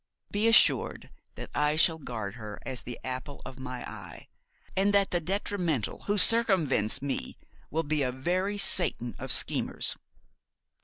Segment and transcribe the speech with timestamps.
[0.31, 4.29] 'Be assured that I shall guard her as the apple of my eye,
[4.75, 7.37] and that the detrimental who circumvents me
[7.69, 9.95] will be a very Satan of schemers.